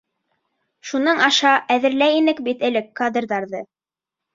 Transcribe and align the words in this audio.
Шуның 0.93 1.21
аша 1.27 1.53
әҙерләй 1.77 2.19
инек 2.23 2.45
бит 2.51 2.67
элек 2.73 2.93
кадрҙарҙы. 3.05 3.69